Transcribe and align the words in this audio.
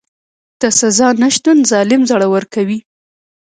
د 0.61 0.63
سزا 0.79 1.07
نشتون 1.21 1.57
ظالم 1.71 2.01
زړور 2.09 2.43
کوي. 2.53 2.79